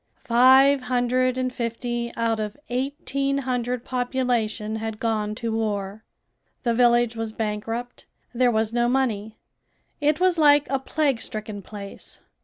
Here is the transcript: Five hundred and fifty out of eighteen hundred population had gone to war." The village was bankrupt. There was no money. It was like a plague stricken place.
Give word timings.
Five 0.23 0.81
hundred 0.81 1.37
and 1.37 1.53
fifty 1.53 2.11
out 2.17 2.39
of 2.39 2.57
eighteen 2.69 3.37
hundred 3.37 3.85
population 3.85 4.77
had 4.77 4.99
gone 4.99 5.35
to 5.35 5.53
war." 5.55 6.03
The 6.63 6.73
village 6.73 7.15
was 7.15 7.33
bankrupt. 7.33 8.07
There 8.33 8.49
was 8.49 8.73
no 8.73 8.89
money. 8.89 9.37
It 9.99 10.19
was 10.19 10.39
like 10.39 10.65
a 10.71 10.79
plague 10.79 11.21
stricken 11.21 11.61
place. 11.61 12.19